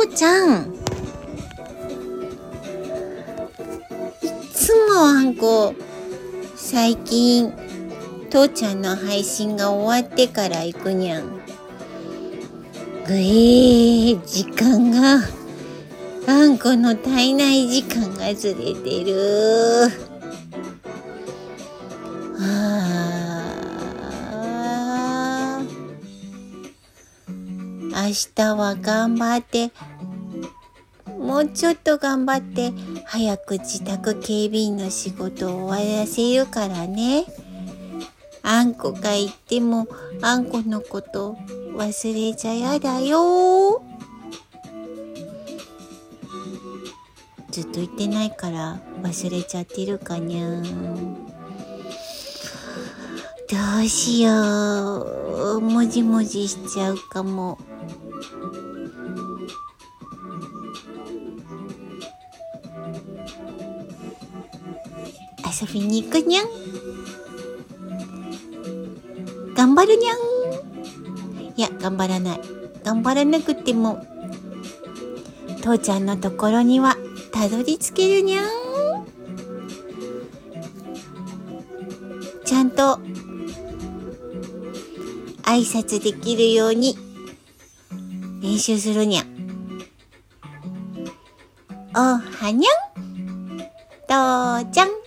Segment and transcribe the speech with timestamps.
[0.00, 0.74] 父ちゃん。
[4.22, 5.74] いつもあんこ、
[6.56, 7.52] 最近、
[8.30, 11.40] 父ちゃんの配信が終わってから行くにゃん。
[13.06, 15.18] ぐえー、時間が、
[16.26, 19.90] あんこの体内時間がずれてる。
[22.38, 23.20] あー
[27.92, 29.70] 明日は頑張って、
[31.30, 32.72] もうちょっと頑張って、
[33.04, 37.24] 早く自宅警備員の仕事を終わらせるからね。
[38.42, 39.86] あんこが言っても、
[40.22, 41.36] あんこのこと
[41.76, 43.80] 忘れちゃやだよ。
[47.52, 50.50] ずっと言ってないから忘れちゃってるかにゃ
[53.48, 54.32] どうしよ
[55.58, 55.60] う。
[55.60, 57.56] もじもじしちゃうかも。
[65.50, 66.46] 遊びに行くにゃん。
[69.54, 70.16] 頑張るにゃん。
[71.56, 72.40] いや、頑張らない。
[72.84, 74.04] 頑張らなくても、
[75.60, 76.96] 父ちゃんのところには
[77.32, 78.44] たどり着けるにゃん。
[82.44, 82.98] ちゃんと
[85.42, 86.96] 挨拶できるように
[88.42, 89.26] 練習するにゃん。
[91.94, 94.64] おはにゃん。
[94.64, 94.99] 父ちゃん。